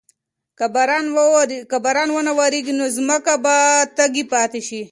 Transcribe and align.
که 1.71 1.77
باران 1.83 2.07
ونه 2.15 2.31
وریږي 2.37 2.73
نو 2.79 2.85
ځمکه 2.97 3.33
به 3.43 3.55
تږې 3.95 4.23
پاتې 4.33 4.61
شي. 4.67 4.81